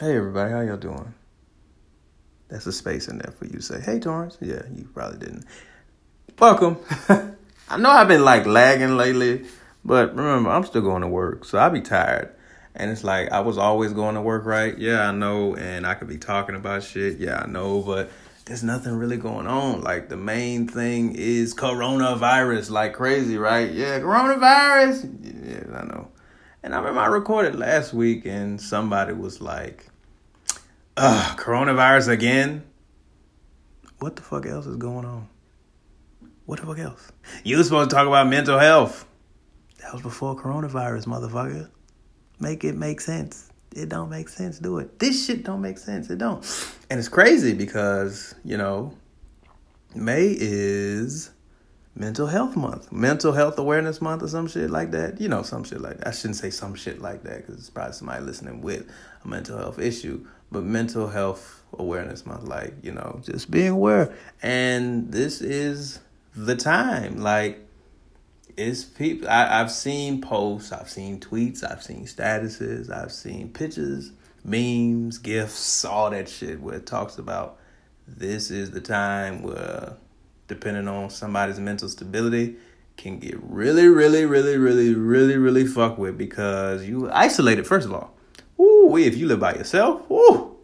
Hey 0.00 0.16
everybody, 0.16 0.50
how 0.52 0.60
y'all 0.62 0.78
doing? 0.78 1.12
That's 2.48 2.66
a 2.66 2.72
space 2.72 3.08
in 3.08 3.18
there 3.18 3.32
for 3.32 3.44
you 3.44 3.56
to 3.56 3.62
say, 3.62 3.80
"Hey 3.80 4.00
Torrance." 4.00 4.38
Yeah, 4.40 4.62
you 4.74 4.88
probably 4.94 5.18
didn't. 5.18 5.44
Welcome. 6.38 6.78
I 7.68 7.76
know 7.76 7.90
I've 7.90 8.08
been 8.08 8.24
like 8.24 8.46
lagging 8.46 8.96
lately, 8.96 9.44
but 9.84 10.16
remember, 10.16 10.48
I'm 10.48 10.64
still 10.64 10.80
going 10.80 11.02
to 11.02 11.08
work, 11.08 11.44
so 11.44 11.58
I'll 11.58 11.68
be 11.68 11.82
tired. 11.82 12.34
And 12.74 12.90
it's 12.90 13.04
like 13.04 13.30
I 13.32 13.40
was 13.40 13.58
always 13.58 13.92
going 13.92 14.14
to 14.14 14.22
work, 14.22 14.46
right? 14.46 14.76
Yeah, 14.78 15.08
I 15.08 15.12
know, 15.12 15.54
and 15.54 15.86
I 15.86 15.92
could 15.92 16.08
be 16.08 16.16
talking 16.16 16.54
about 16.54 16.82
shit. 16.84 17.18
Yeah, 17.18 17.42
I 17.44 17.46
know, 17.46 17.82
but 17.82 18.10
there's 18.46 18.62
nothing 18.62 18.94
really 18.94 19.18
going 19.18 19.46
on. 19.46 19.82
Like 19.82 20.08
the 20.08 20.16
main 20.16 20.66
thing 20.68 21.16
is 21.16 21.54
coronavirus, 21.54 22.70
like 22.70 22.94
crazy, 22.94 23.36
right? 23.36 23.70
Yeah, 23.70 24.00
coronavirus. 24.00 25.04
Yeah, 25.22 25.78
I 25.78 25.84
know. 25.84 26.08
And 26.62 26.74
I 26.74 26.78
remember 26.78 27.00
I 27.00 27.06
recorded 27.06 27.56
last 27.56 27.92
week, 27.92 28.24
and 28.24 28.60
somebody 28.60 29.12
was 29.12 29.40
like, 29.40 29.88
"Ugh, 30.96 31.38
coronavirus 31.38 32.08
again." 32.08 32.62
What 33.98 34.16
the 34.16 34.22
fuck 34.22 34.46
else 34.46 34.66
is 34.66 34.76
going 34.76 35.04
on? 35.04 35.28
What 36.46 36.60
the 36.60 36.66
fuck 36.66 36.78
else? 36.78 37.12
You 37.44 37.56
was 37.56 37.66
supposed 37.66 37.90
to 37.90 37.96
talk 37.96 38.06
about 38.06 38.28
mental 38.28 38.58
health. 38.58 39.06
That 39.80 39.92
was 39.92 40.02
before 40.02 40.36
coronavirus, 40.36 41.06
motherfucker. 41.06 41.68
Make 42.40 42.64
it 42.64 42.76
make 42.76 43.00
sense. 43.00 43.48
It 43.74 43.88
don't 43.88 44.10
make 44.10 44.28
sense, 44.28 44.58
do 44.58 44.78
it. 44.78 44.98
This 44.98 45.26
shit 45.26 45.44
don't 45.44 45.62
make 45.62 45.78
sense. 45.78 46.10
It 46.10 46.18
don't. 46.18 46.44
And 46.90 46.98
it's 46.98 47.08
crazy 47.08 47.54
because, 47.54 48.34
you 48.44 48.58
know, 48.58 48.92
May 49.94 50.36
is 50.38 51.30
mental 51.94 52.26
health 52.26 52.56
month, 52.56 52.90
mental 52.90 53.32
health 53.32 53.58
awareness 53.58 54.00
month 54.00 54.22
or 54.22 54.28
some 54.28 54.48
shit 54.48 54.70
like 54.70 54.90
that. 54.92 55.20
You 55.20 55.28
know, 55.28 55.42
some 55.42 55.64
shit 55.64 55.80
like 55.80 55.98
that. 55.98 56.08
I 56.08 56.10
shouldn't 56.12 56.36
say 56.36 56.50
some 56.50 56.74
shit 56.74 57.00
like 57.00 57.22
that 57.24 57.38
because 57.38 57.56
it's 57.56 57.70
probably 57.70 57.92
somebody 57.92 58.24
listening 58.24 58.62
with 58.62 58.90
a 59.24 59.28
mental 59.28 59.58
health 59.58 59.78
issue. 59.78 60.26
But 60.50 60.64
mental 60.64 61.08
health 61.08 61.62
awareness 61.78 62.26
month, 62.26 62.44
like, 62.44 62.74
you 62.82 62.92
know, 62.92 63.20
just 63.24 63.50
being 63.50 63.68
aware. 63.68 64.14
And 64.42 65.10
this 65.10 65.40
is 65.40 66.00
the 66.34 66.56
time. 66.56 67.18
Like, 67.18 67.66
it's 68.56 68.84
people. 68.84 69.28
I, 69.28 69.60
I've 69.60 69.70
seen 69.70 70.20
posts, 70.20 70.72
I've 70.72 70.90
seen 70.90 71.20
tweets, 71.20 71.64
I've 71.68 71.82
seen 71.82 72.04
statuses, 72.04 72.90
I've 72.90 73.12
seen 73.12 73.48
pictures, 73.50 74.12
memes, 74.44 75.18
gifs, 75.18 75.84
all 75.84 76.10
that 76.10 76.28
shit 76.28 76.60
where 76.60 76.76
it 76.76 76.86
talks 76.86 77.18
about 77.18 77.58
this 78.06 78.50
is 78.50 78.70
the 78.72 78.80
time 78.80 79.42
where, 79.42 79.94
depending 80.52 80.86
on 80.86 81.08
somebody's 81.08 81.58
mental 81.58 81.88
stability, 81.88 82.56
can 82.96 83.18
get 83.18 83.42
really, 83.42 83.88
really, 83.88 84.26
really, 84.26 84.58
really, 84.58 84.94
really, 84.94 85.36
really 85.38 85.66
fucked 85.66 85.98
with 85.98 86.18
because 86.18 86.84
you 86.84 87.10
isolated. 87.10 87.66
First 87.66 87.86
of 87.86 87.94
all, 87.94 88.14
ooh, 88.60 88.96
if 88.98 89.16
you 89.16 89.26
live 89.26 89.40
by 89.40 89.54
yourself, 89.54 90.10
ooh, 90.10 90.56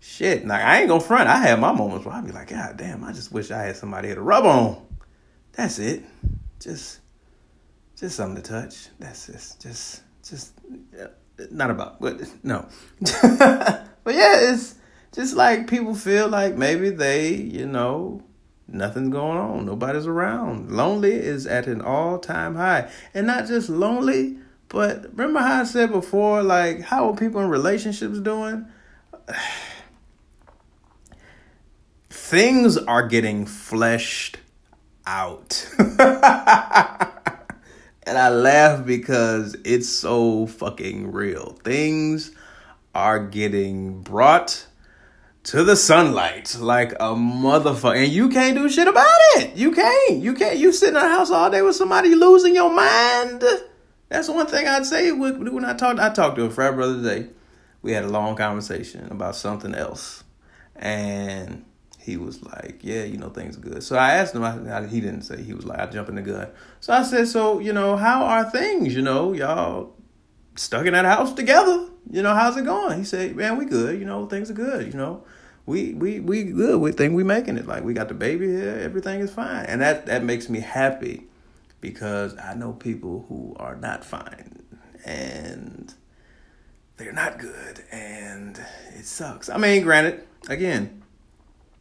shit. 0.00 0.46
Like 0.46 0.62
I 0.62 0.80
ain't 0.80 0.88
gonna 0.88 1.00
front. 1.00 1.28
I 1.28 1.36
have 1.38 1.60
my 1.60 1.72
moments 1.72 2.04
where 2.04 2.14
I'd 2.14 2.26
be 2.26 2.32
like, 2.32 2.50
God 2.50 2.76
damn, 2.76 3.04
I 3.04 3.12
just 3.12 3.30
wish 3.30 3.50
I 3.50 3.62
had 3.62 3.76
somebody 3.76 4.12
to 4.14 4.20
rub 4.20 4.44
on. 4.44 4.84
That's 5.52 5.78
it. 5.78 6.04
Just 6.60 7.00
just 7.96 8.16
something 8.16 8.42
to 8.42 8.48
touch. 8.48 8.88
That's 8.98 9.26
just 9.26 9.62
just 9.62 10.02
just 10.28 10.52
not 11.50 11.70
about 11.70 12.00
but 12.00 12.20
no. 12.42 12.68
but 13.00 14.14
yeah, 14.14 14.52
it's 14.52 14.74
just 15.12 15.36
like 15.36 15.68
people 15.68 15.94
feel 15.94 16.28
like 16.28 16.56
maybe 16.56 16.90
they, 16.90 17.34
you 17.34 17.66
know, 17.66 18.22
nothing's 18.68 19.10
going 19.10 19.38
on. 19.38 19.66
Nobody's 19.66 20.06
around. 20.06 20.70
Lonely 20.70 21.12
is 21.12 21.46
at 21.46 21.66
an 21.66 21.80
all-time 21.80 22.54
high. 22.54 22.90
And 23.12 23.26
not 23.26 23.46
just 23.46 23.68
lonely, 23.68 24.38
but 24.68 25.10
remember 25.12 25.40
how 25.40 25.60
I 25.60 25.64
said 25.64 25.92
before 25.92 26.42
like 26.42 26.80
how 26.80 27.10
are 27.10 27.16
people 27.16 27.40
in 27.40 27.48
relationships 27.48 28.18
doing? 28.18 28.66
Things 32.10 32.78
are 32.78 33.06
getting 33.06 33.46
fleshed 33.46 34.38
out. 35.06 35.68
And 38.06 38.18
I 38.18 38.28
laugh 38.28 38.84
because 38.84 39.56
it's 39.64 39.88
so 39.88 40.46
fucking 40.46 41.10
real. 41.12 41.58
Things 41.64 42.32
are 42.94 43.26
getting 43.26 44.02
brought 44.02 44.66
to 45.44 45.62
the 45.62 45.76
sunlight 45.76 46.56
like 46.58 46.92
a 46.92 47.14
motherfucker. 47.14 48.02
And 48.02 48.12
you 48.12 48.28
can't 48.28 48.56
do 48.56 48.68
shit 48.68 48.88
about 48.88 49.06
it. 49.36 49.56
You 49.56 49.72
can't. 49.72 50.22
You 50.22 50.34
can't. 50.34 50.58
You 50.58 50.72
sit 50.72 50.90
in 50.90 50.96
a 50.96 51.00
house 51.00 51.30
all 51.30 51.50
day 51.50 51.62
with 51.62 51.76
somebody 51.76 52.14
losing 52.14 52.54
your 52.54 52.74
mind. 52.74 53.44
That's 54.08 54.28
one 54.28 54.46
thing 54.46 54.66
I'd 54.66 54.86
say 54.86 55.12
when 55.12 55.64
I 55.64 55.74
talked. 55.74 56.00
I 56.00 56.10
talked 56.10 56.36
to 56.36 56.44
a 56.44 56.50
frat 56.50 56.74
brother 56.74 56.96
today. 56.96 57.28
We 57.82 57.92
had 57.92 58.04
a 58.04 58.08
long 58.08 58.36
conversation 58.36 59.06
about 59.10 59.36
something 59.36 59.74
else. 59.74 60.24
And 60.76 61.64
he 61.98 62.16
was 62.16 62.42
like, 62.42 62.80
yeah, 62.82 63.04
you 63.04 63.18
know, 63.18 63.28
things 63.28 63.58
are 63.58 63.60
good. 63.60 63.82
So 63.82 63.96
I 63.96 64.12
asked 64.12 64.34
him, 64.34 64.42
I, 64.42 64.86
he 64.86 65.00
didn't 65.00 65.22
say, 65.22 65.42
he 65.42 65.52
was 65.52 65.66
like, 65.66 65.78
I 65.78 65.86
jump 65.86 66.08
in 66.08 66.14
the 66.14 66.22
gun. 66.22 66.48
So 66.80 66.94
I 66.94 67.02
said, 67.02 67.28
so, 67.28 67.58
you 67.58 67.72
know, 67.72 67.96
how 67.96 68.24
are 68.24 68.50
things? 68.50 68.94
You 68.94 69.02
know, 69.02 69.34
y'all 69.34 69.93
stuck 70.56 70.86
in 70.86 70.92
that 70.92 71.04
house 71.04 71.32
together. 71.32 71.88
You 72.10 72.22
know, 72.22 72.34
how's 72.34 72.56
it 72.56 72.64
going? 72.64 72.98
He 72.98 73.04
said, 73.04 73.34
man, 73.34 73.56
we 73.56 73.64
good. 73.64 73.98
You 73.98 74.04
know, 74.04 74.26
things 74.26 74.50
are 74.50 74.54
good. 74.54 74.86
You 74.92 74.98
know, 74.98 75.24
we, 75.66 75.94
we, 75.94 76.20
we 76.20 76.44
good. 76.44 76.80
We 76.80 76.92
think 76.92 77.14
we 77.14 77.24
making 77.24 77.56
it. 77.56 77.66
Like 77.66 77.84
we 77.84 77.94
got 77.94 78.08
the 78.08 78.14
baby 78.14 78.46
here. 78.46 78.78
Everything 78.82 79.20
is 79.20 79.30
fine. 79.30 79.66
And 79.66 79.80
that, 79.80 80.06
that 80.06 80.22
makes 80.22 80.48
me 80.48 80.60
happy 80.60 81.26
because 81.80 82.36
I 82.38 82.54
know 82.54 82.72
people 82.72 83.26
who 83.28 83.56
are 83.58 83.76
not 83.76 84.04
fine 84.04 84.62
and 85.04 85.92
they're 86.96 87.12
not 87.12 87.38
good 87.38 87.82
and 87.90 88.60
it 88.96 89.06
sucks. 89.06 89.48
I 89.48 89.58
mean, 89.58 89.82
granted, 89.82 90.24
again, 90.48 91.02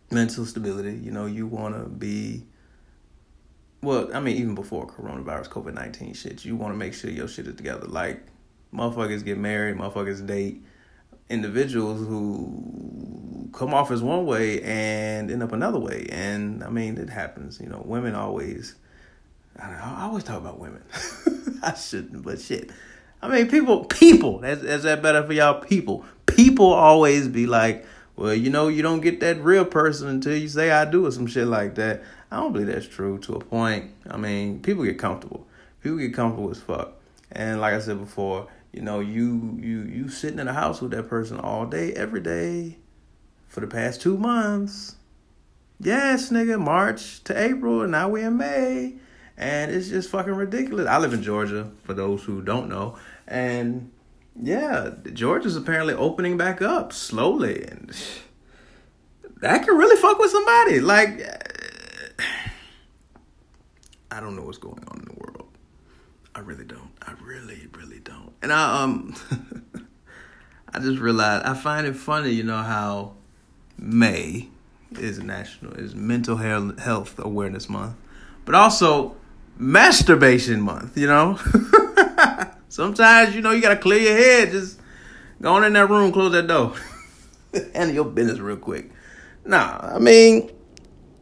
mental 0.09 0.45
stability. 0.45 0.95
You 0.95 1.11
know, 1.11 1.25
you 1.25 1.47
want 1.47 1.75
to 1.75 1.89
be. 1.89 2.45
Well, 3.81 4.09
I 4.13 4.21
mean, 4.21 4.37
even 4.37 4.55
before 4.55 4.87
coronavirus, 4.87 5.49
COVID 5.49 5.73
nineteen 5.73 6.13
shit, 6.13 6.45
you 6.45 6.55
want 6.55 6.73
to 6.73 6.77
make 6.77 6.93
sure 6.93 7.09
your 7.09 7.27
shit 7.27 7.47
is 7.47 7.55
together. 7.55 7.85
Like, 7.85 8.25
motherfuckers 8.73 9.23
get 9.23 9.37
married, 9.37 9.77
motherfuckers 9.77 10.25
date 10.25 10.63
individuals 11.29 11.99
who 12.07 13.49
come 13.53 13.73
off 13.73 13.91
as 13.91 14.01
one 14.01 14.25
way 14.25 14.61
and 14.61 15.31
end 15.31 15.43
up 15.43 15.51
another 15.51 15.79
way. 15.79 16.07
And 16.11 16.63
I 16.63 16.69
mean, 16.69 16.97
it 16.97 17.09
happens. 17.09 17.59
You 17.59 17.67
know, 17.67 17.81
women 17.85 18.15
always. 18.15 18.75
I, 19.59 19.69
know, 19.69 19.77
I 19.81 20.03
always 20.03 20.23
talk 20.23 20.37
about 20.37 20.59
women. 20.59 20.83
I 21.63 21.73
shouldn't, 21.73 22.23
but 22.23 22.39
shit. 22.41 22.71
I 23.21 23.27
mean, 23.29 23.49
people, 23.49 23.85
people. 23.85 24.43
Is, 24.43 24.63
is 24.63 24.83
that 24.83 25.01
better 25.01 25.23
for 25.23 25.33
y'all? 25.33 25.61
People, 25.61 26.05
people 26.25 26.73
always 26.73 27.27
be 27.27 27.45
like, 27.45 27.85
well, 28.15 28.33
you 28.33 28.49
know, 28.49 28.67
you 28.67 28.81
don't 28.81 29.01
get 29.01 29.19
that 29.21 29.39
real 29.41 29.65
person 29.65 30.07
until 30.07 30.35
you 30.35 30.47
say 30.47 30.71
I 30.71 30.85
do 30.85 31.05
or 31.05 31.11
some 31.11 31.27
shit 31.27 31.47
like 31.47 31.75
that. 31.75 32.03
I 32.31 32.37
don't 32.37 32.51
believe 32.51 32.67
that's 32.67 32.87
true 32.87 33.19
to 33.19 33.35
a 33.35 33.39
point. 33.39 33.91
I 34.09 34.17
mean, 34.17 34.61
people 34.61 34.83
get 34.83 34.97
comfortable. 34.97 35.47
People 35.81 35.99
get 35.99 36.13
comfortable 36.13 36.49
as 36.49 36.59
fuck. 36.59 36.93
And 37.31 37.61
like 37.61 37.73
I 37.73 37.79
said 37.79 37.99
before, 37.99 38.47
you 38.73 38.81
know, 38.81 38.99
you 38.99 39.57
you 39.61 39.81
you 39.83 40.09
sitting 40.09 40.39
in 40.39 40.47
a 40.47 40.53
house 40.53 40.81
with 40.81 40.91
that 40.91 41.07
person 41.07 41.39
all 41.39 41.65
day, 41.65 41.93
every 41.93 42.21
day, 42.21 42.77
for 43.47 43.59
the 43.61 43.67
past 43.67 44.01
two 44.01 44.17
months. 44.17 44.95
Yes, 45.79 46.29
nigga, 46.31 46.59
March 46.59 47.23
to 47.25 47.39
April, 47.39 47.81
and 47.81 47.91
now 47.91 48.09
we're 48.09 48.27
in 48.27 48.37
May. 48.37 48.95
And 49.37 49.71
it's 49.71 49.89
just 49.89 50.09
fucking 50.09 50.33
ridiculous. 50.33 50.87
I 50.87 50.97
live 50.97 51.13
in 51.13 51.23
Georgia, 51.23 51.71
for 51.83 51.93
those 51.93 52.23
who 52.23 52.41
don't 52.41 52.69
know. 52.69 52.97
And 53.27 53.91
yeah, 54.39 54.91
Georgia's 55.11 55.55
apparently 55.55 55.93
opening 55.93 56.37
back 56.37 56.61
up 56.61 56.93
slowly, 56.93 57.63
and 57.65 57.95
that 59.41 59.65
can 59.65 59.77
really 59.77 59.99
fuck 60.01 60.17
with 60.19 60.31
somebody. 60.31 60.79
Like, 60.79 61.21
I 64.11 64.19
don't 64.19 64.35
know 64.35 64.43
what's 64.43 64.57
going 64.57 64.83
on 64.87 64.99
in 64.99 65.05
the 65.05 65.13
world. 65.13 65.42
I 66.35 66.39
really 66.39 66.65
don't. 66.65 66.91
I 67.01 67.13
really, 67.21 67.67
really 67.77 67.99
don't. 67.99 68.33
And 68.41 68.51
I 68.51 68.83
um, 68.83 69.15
I 70.73 70.79
just 70.79 70.99
realized 70.99 71.45
I 71.45 71.53
find 71.53 71.85
it 71.87 71.95
funny, 71.95 72.31
you 72.31 72.43
know 72.43 72.57
how 72.57 73.13
May 73.77 74.49
is 74.99 75.19
national 75.19 75.73
is 75.73 75.95
Mental 75.95 76.37
Health 76.37 77.19
Awareness 77.19 77.69
Month, 77.69 77.95
but 78.45 78.55
also 78.55 79.15
Masturbation 79.57 80.61
Month. 80.61 80.97
You 80.97 81.07
know. 81.07 81.39
Sometimes, 82.73 83.35
you 83.35 83.41
know, 83.41 83.51
you 83.51 83.61
gotta 83.61 83.77
clear 83.77 83.99
your 83.99 84.17
head. 84.17 84.51
Just 84.51 84.79
go 85.39 85.53
on 85.53 85.63
in 85.63 85.73
that 85.73 85.91
room, 85.91 86.11
close 86.11 86.31
that 86.31 86.47
door. 86.47 86.73
and 87.75 87.93
your 87.93 88.05
business 88.05 88.39
real 88.39 88.57
quick. 88.57 88.89
Nah, 89.45 89.77
I 89.79 89.99
mean, 89.99 90.51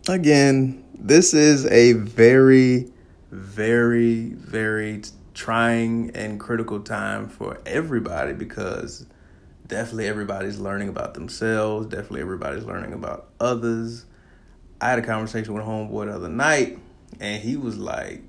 again, 0.08 0.84
this 0.94 1.34
is 1.34 1.66
a 1.66 1.94
very, 1.94 2.91
very, 3.32 4.26
very 4.30 5.02
trying 5.34 6.12
and 6.12 6.40
critical 6.40 6.82
time 6.82 7.28
for 7.28 7.60
everybody 7.66 8.34
because 8.34 9.06
definitely 9.68 10.08
everybody's 10.08 10.60
learning 10.60 10.90
about 10.90 11.14
themselves. 11.14 11.88
Definitely 11.88 12.22
everybody's 12.22 12.66
learning 12.66 12.94
about 12.94 13.30
others. 13.40 14.06
I 14.82 14.90
had 14.90 15.00
a 15.00 15.04
conversation 15.04 15.54
with 15.54 15.64
a 15.64 15.66
homeboy 15.66 16.08
the 16.08 16.16
other 16.16 16.30
night, 16.30 16.80
and 17.20 17.42
he 17.42 17.56
was 17.56 17.78
like, 17.78 18.24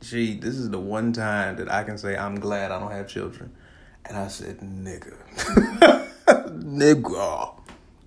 gee, 0.00 0.34
this 0.34 0.54
is 0.54 0.70
the 0.70 0.80
one 0.80 1.12
time 1.12 1.56
that 1.56 1.70
I 1.70 1.84
can 1.84 1.98
say 1.98 2.16
I'm 2.16 2.40
glad 2.40 2.72
I 2.72 2.80
don't 2.80 2.90
have 2.90 3.08
children. 3.08 3.52
And 4.04 4.16
I 4.16 4.28
said, 4.28 4.60
nigga. 4.60 5.14
nigga. 6.26 7.54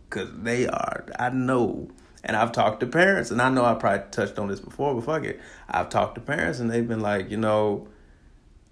Because 0.09 0.29
they 0.41 0.67
are, 0.67 1.05
I 1.17 1.29
know. 1.29 1.89
And 2.23 2.37
I've 2.37 2.51
talked 2.51 2.81
to 2.81 2.87
parents, 2.87 3.31
and 3.31 3.41
I 3.41 3.49
know 3.49 3.65
I 3.65 3.73
probably 3.73 4.05
touched 4.11 4.37
on 4.37 4.47
this 4.47 4.59
before, 4.59 4.93
but 4.93 5.03
fuck 5.03 5.23
it. 5.23 5.39
I've 5.67 5.89
talked 5.89 6.15
to 6.15 6.21
parents, 6.21 6.59
and 6.59 6.69
they've 6.69 6.87
been 6.87 6.99
like, 6.99 7.31
you 7.31 7.37
know, 7.37 7.87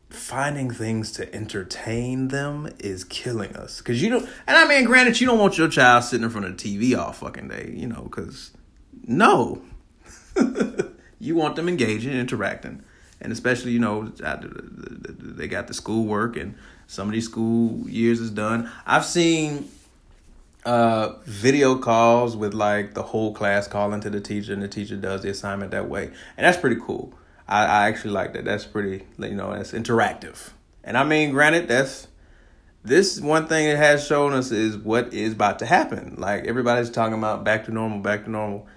finding 0.10 0.72
things 0.72 1.12
to 1.14 1.34
entertain 1.34 2.30
them 2.30 2.70
is 2.80 3.04
killing 3.04 3.56
us. 3.56 3.80
Because 3.80 4.02
you 4.02 4.10
don't, 4.10 4.30
and 4.48 4.58
I 4.58 4.68
mean, 4.68 4.84
granted, 4.86 5.20
you 5.20 5.28
don't 5.28 5.40
want 5.40 5.58
your 5.58 5.68
child 5.68 6.04
sitting 6.04 6.24
in 6.24 6.30
front 6.30 6.48
of 6.48 6.58
the 6.58 6.78
TV 6.80 6.98
all 6.98 7.12
fucking 7.12 7.48
day, 7.48 7.74
you 7.76 7.88
know, 7.88 8.04
because 8.04 8.52
no. 9.06 9.62
you 11.20 11.36
want 11.36 11.56
them 11.56 11.68
engaging, 11.68 12.14
interacting. 12.14 12.84
And 13.22 13.34
especially, 13.34 13.72
you 13.72 13.80
know, 13.80 14.06
they 14.08 15.48
got 15.48 15.68
the 15.68 15.74
schoolwork 15.74 16.38
and 16.38 16.56
some 16.88 17.08
of 17.08 17.14
these 17.14 17.26
school 17.26 17.88
years 17.90 18.20
is 18.20 18.32
done. 18.32 18.72
I've 18.86 19.06
seen 19.06 19.70
uh, 20.66 21.14
video 21.24 21.78
calls 21.78 22.36
with 22.36 22.54
like 22.54 22.94
the 22.94 23.04
whole 23.04 23.34
class 23.34 23.68
calling 23.68 24.02
to 24.02 24.10
the 24.10 24.22
teacher 24.22 24.54
and 24.54 24.62
the 24.62 24.68
teacher 24.68 24.96
does 24.96 25.22
the 25.22 25.30
assignment 25.30 25.72
that 25.72 25.90
way. 25.90 26.06
And 26.38 26.46
that's 26.46 26.58
pretty 26.58 26.80
cool. 26.82 27.14
I, 27.48 27.66
I 27.66 27.88
actually 27.88 28.12
like 28.12 28.34
that. 28.34 28.46
That's 28.46 28.66
pretty, 28.66 29.06
you 29.18 29.36
know, 29.36 29.54
that's 29.54 29.72
interactive. 29.72 30.52
And 30.84 30.98
I 30.98 31.04
mean, 31.04 31.32
granted, 31.32 31.68
that's 31.68 32.08
this 32.84 33.20
one 33.20 33.48
thing 33.48 33.68
it 33.68 33.78
has 33.78 34.06
shown 34.06 34.34
us 34.34 34.52
is 34.52 34.78
what 34.78 35.14
is 35.14 35.34
about 35.34 35.60
to 35.60 35.66
happen. 35.66 36.16
Like 36.18 36.46
everybody's 36.46 36.90
talking 36.90 37.18
about 37.18 37.44
back 37.44 37.66
to 37.66 37.72
normal, 37.72 38.00
back 38.00 38.26
to 38.26 38.30
normal. 38.30 38.68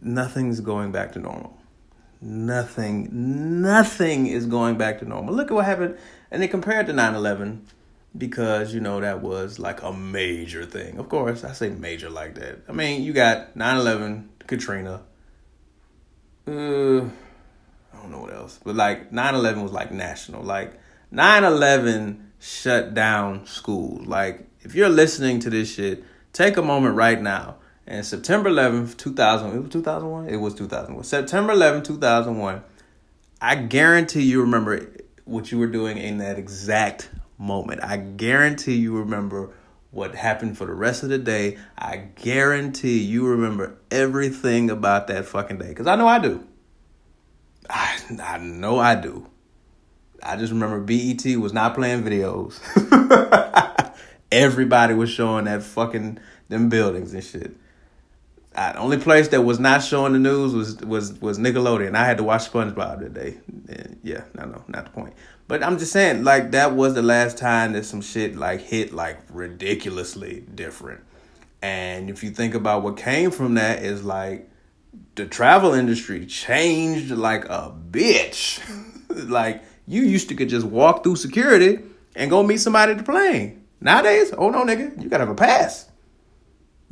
Nothing's 0.00 0.60
going 0.60 0.92
back 0.92 1.12
to 1.12 1.18
normal. 1.18 1.58
Nothing, 2.20 3.08
nothing 3.62 4.28
is 4.28 4.46
going 4.46 4.78
back 4.78 5.00
to 5.00 5.04
normal. 5.04 5.34
Look 5.34 5.50
at 5.50 5.54
what 5.54 5.64
happened. 5.64 5.98
And 6.30 6.40
they 6.40 6.48
compared 6.48 6.86
to 6.86 6.92
9 6.92 7.14
11 7.14 7.66
because, 8.16 8.74
you 8.74 8.80
know, 8.80 9.00
that 9.00 9.22
was 9.22 9.58
like 9.58 9.82
a 9.82 9.92
major 9.92 10.64
thing. 10.64 10.98
Of 10.98 11.08
course, 11.08 11.44
I 11.44 11.52
say 11.52 11.70
major 11.70 12.10
like 12.10 12.34
that. 12.34 12.62
I 12.68 12.72
mean, 12.72 13.02
you 13.02 13.12
got 13.12 13.56
9 13.56 13.76
11, 13.78 14.30
Katrina. 14.46 15.02
Uh, 16.46 17.04
I 17.92 18.00
don't 18.00 18.10
know 18.10 18.20
what 18.20 18.32
else. 18.32 18.58
But 18.62 18.74
like 18.74 19.12
9/11 19.12 19.62
was 19.62 19.72
like 19.72 19.92
national. 19.92 20.42
Like 20.42 20.78
9/11 21.12 22.18
shut 22.40 22.94
down 22.94 23.46
schools. 23.46 24.06
Like 24.06 24.48
if 24.60 24.74
you're 24.74 24.88
listening 24.88 25.38
to 25.40 25.50
this 25.50 25.72
shit, 25.72 26.04
take 26.32 26.56
a 26.56 26.62
moment 26.62 26.96
right 26.96 27.20
now. 27.20 27.56
And 27.86 28.06
September 28.06 28.48
11th, 28.48 28.96
2000, 28.96 29.56
it 29.56 29.60
was 29.60 29.70
2001? 29.70 30.28
It 30.28 30.36
was 30.36 30.54
2001. 30.54 31.02
September 31.04 31.52
11th, 31.52 31.84
2001. 31.84 32.62
I 33.40 33.56
guarantee 33.56 34.22
you 34.22 34.40
remember 34.40 34.88
what 35.24 35.50
you 35.50 35.58
were 35.58 35.66
doing 35.66 35.98
in 35.98 36.18
that 36.18 36.38
exact 36.38 37.10
moment. 37.42 37.82
I 37.82 37.96
guarantee 37.96 38.76
you 38.76 38.96
remember 38.96 39.50
what 39.90 40.14
happened 40.14 40.56
for 40.56 40.66
the 40.66 40.72
rest 40.72 41.02
of 41.02 41.10
the 41.10 41.18
day. 41.18 41.58
I 41.76 41.96
guarantee 41.96 42.98
you 42.98 43.26
remember 43.26 43.76
everything 43.90 44.70
about 44.70 45.08
that 45.08 45.26
fucking 45.26 45.58
day. 45.58 45.68
Because 45.68 45.86
I 45.86 45.96
know 45.96 46.08
I 46.08 46.18
do. 46.18 46.46
I, 47.68 47.98
I 48.22 48.38
know 48.38 48.78
I 48.78 48.94
do. 48.94 49.26
I 50.22 50.36
just 50.36 50.52
remember 50.52 50.80
BET 50.80 51.24
was 51.38 51.52
not 51.52 51.74
playing 51.74 52.04
videos. 52.04 52.60
Everybody 54.32 54.94
was 54.94 55.10
showing 55.10 55.44
that 55.44 55.62
fucking 55.62 56.18
them 56.48 56.68
buildings 56.68 57.12
and 57.12 57.24
shit. 57.24 57.56
I, 58.54 58.72
the 58.72 58.78
only 58.78 58.98
place 58.98 59.28
that 59.28 59.42
was 59.42 59.58
not 59.58 59.82
showing 59.82 60.12
the 60.12 60.18
news 60.18 60.54
was 60.54 60.76
was 60.80 61.12
was 61.20 61.38
Nickelodeon. 61.38 61.94
I 61.94 62.04
had 62.04 62.18
to 62.18 62.24
watch 62.24 62.50
SpongeBob 62.50 63.00
today. 63.00 63.38
And 63.68 63.98
yeah, 64.02 64.24
no, 64.34 64.44
no, 64.44 64.64
not 64.68 64.84
the 64.84 64.90
point. 64.90 65.14
But 65.48 65.62
I'm 65.62 65.78
just 65.78 65.92
saying, 65.92 66.24
like 66.24 66.50
that 66.52 66.72
was 66.74 66.94
the 66.94 67.02
last 67.02 67.38
time 67.38 67.72
that 67.72 67.84
some 67.84 68.00
shit 68.00 68.36
like 68.36 68.60
hit 68.60 68.92
like 68.92 69.18
ridiculously 69.30 70.44
different. 70.54 71.02
And 71.62 72.10
if 72.10 72.24
you 72.24 72.30
think 72.30 72.54
about 72.54 72.82
what 72.82 72.96
came 72.96 73.30
from 73.30 73.54
that, 73.54 73.82
is 73.82 74.04
like 74.04 74.50
the 75.14 75.26
travel 75.26 75.74
industry 75.74 76.26
changed 76.26 77.10
like 77.10 77.44
a 77.46 77.74
bitch. 77.90 78.60
like 79.28 79.62
you 79.86 80.02
used 80.02 80.28
to 80.28 80.34
could 80.34 80.48
just 80.48 80.66
walk 80.66 81.04
through 81.04 81.16
security 81.16 81.80
and 82.14 82.30
go 82.30 82.42
meet 82.42 82.58
somebody 82.58 82.92
at 82.92 82.98
the 82.98 83.04
plane. 83.04 83.64
Nowadays, 83.80 84.32
oh 84.36 84.50
no, 84.50 84.64
nigga, 84.64 85.02
you 85.02 85.08
gotta 85.08 85.24
have 85.24 85.32
a 85.32 85.34
pass. 85.34 85.88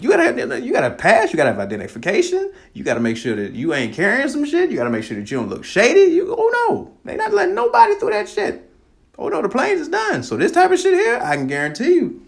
You 0.01 0.09
gotta 0.09 0.23
have 0.23 0.65
you 0.65 0.73
gotta 0.73 0.95
pass. 0.95 1.33
You 1.33 1.37
gotta 1.37 1.51
have 1.51 1.59
identification. 1.59 2.53
You 2.73 2.85
gotta 2.85 3.01
make 3.01 3.17
sure 3.17 3.37
that 3.37 3.53
you 3.53 3.75
ain't 3.75 3.95
carrying 3.95 4.29
some 4.29 4.45
shit. 4.45 4.71
You 4.71 4.77
gotta 4.77 4.91
make 4.91 5.05
sure 5.05 5.19
that 5.19 5.31
you 5.31 5.37
don't 5.37 5.49
look 5.49 5.65
shady. 5.65 6.13
You 6.13 6.35
oh 6.37 6.69
no, 6.69 6.97
they 7.05 7.17
not 7.17 7.35
letting 7.35 7.55
nobody 7.55 7.95
through 7.97 8.11
that 8.11 8.29
shit. 8.29 8.71
Oh 9.19 9.29
no, 9.29 9.43
the 9.43 9.49
planes 9.49 9.81
is 9.81 9.89
done. 9.89 10.23
So 10.23 10.37
this 10.37 10.53
type 10.53 10.71
of 10.71 10.79
shit 10.79 10.95
here, 10.95 11.21
I 11.23 11.37
can 11.37 11.47
guarantee 11.47 11.95
you, 11.95 12.27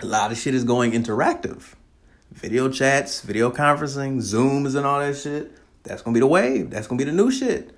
a 0.00 0.06
lot 0.06 0.32
of 0.32 0.38
shit 0.38 0.54
is 0.54 0.64
going 0.64 0.92
interactive 0.92 1.74
video 2.32 2.68
chats, 2.70 3.20
video 3.20 3.50
conferencing, 3.50 4.18
Zooms, 4.18 4.76
and 4.76 4.86
all 4.86 5.00
that 5.00 5.16
shit. 5.16 5.52
That's 5.82 6.02
gonna 6.02 6.14
be 6.14 6.20
the 6.20 6.26
wave. 6.26 6.70
That's 6.70 6.86
gonna 6.86 6.98
be 6.98 7.04
the 7.04 7.12
new 7.12 7.30
shit. 7.30 7.76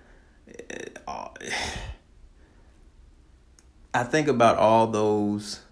I 3.93 4.05
think 4.05 4.29
about 4.29 4.57
all 4.57 4.87
those 4.87 5.63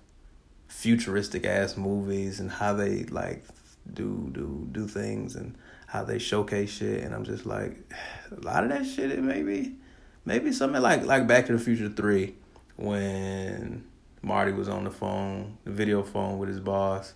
futuristic 0.68 1.44
ass 1.44 1.76
movies 1.76 2.40
and 2.40 2.50
how 2.50 2.74
they 2.74 3.04
like 3.04 3.44
do 3.92 4.30
do 4.32 4.68
do 4.70 4.86
things 4.86 5.34
and 5.34 5.56
how 5.88 6.04
they 6.04 6.18
showcase 6.18 6.70
shit, 6.70 7.02
and 7.02 7.14
I'm 7.14 7.24
just 7.24 7.46
like, 7.46 7.78
a 8.30 8.40
lot 8.40 8.62
of 8.62 8.70
that 8.70 8.86
shit. 8.86 9.10
It 9.10 9.22
maybe 9.22 9.76
maybe 10.24 10.52
something 10.52 10.80
like 10.80 11.04
like 11.04 11.26
Back 11.26 11.46
to 11.46 11.52
the 11.54 11.58
Future 11.58 11.88
Three 11.88 12.36
when 12.76 13.84
Marty 14.22 14.52
was 14.52 14.68
on 14.68 14.84
the 14.84 14.90
phone, 14.90 15.58
the 15.64 15.72
video 15.72 16.02
phone 16.02 16.38
with 16.38 16.48
his 16.48 16.60
boss. 16.60 17.14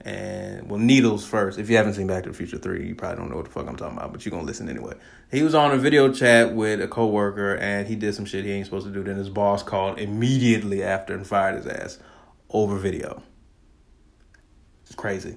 And 0.00 0.70
well 0.70 0.78
needles 0.78 1.26
first. 1.26 1.58
If 1.58 1.68
you 1.68 1.76
haven't 1.76 1.94
seen 1.94 2.06
back 2.06 2.22
to 2.22 2.28
the 2.28 2.34
future 2.34 2.56
3 2.56 2.86
you 2.86 2.94
probably 2.94 3.16
don't 3.16 3.30
know 3.30 3.36
what 3.36 3.46
the 3.46 3.50
fuck 3.50 3.66
i'm 3.66 3.74
talking 3.74 3.96
about 3.96 4.12
but 4.12 4.24
you're 4.24 4.30
gonna 4.30 4.44
listen 4.44 4.68
anyway. 4.68 4.94
He 5.28 5.42
was 5.42 5.56
on 5.56 5.72
a 5.72 5.76
video 5.76 6.12
chat 6.12 6.54
with 6.54 6.80
a 6.80 6.86
coworker 6.86 7.56
and 7.56 7.88
he 7.88 7.96
did 7.96 8.14
some 8.14 8.24
shit 8.24 8.44
he 8.44 8.52
ain't 8.52 8.64
supposed 8.64 8.86
to 8.86 8.92
do. 8.92 9.02
Then 9.02 9.16
his 9.16 9.28
boss 9.28 9.64
called 9.64 9.98
immediately 9.98 10.84
after 10.84 11.14
and 11.14 11.26
fired 11.26 11.56
his 11.56 11.66
ass 11.66 11.98
over 12.50 12.76
video 12.76 13.22
it's 14.84 14.94
crazy 14.94 15.36